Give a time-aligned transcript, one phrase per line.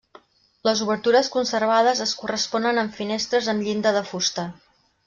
[0.67, 4.53] Les obertures conservades es corresponen amb finestres amb llinda de fusta.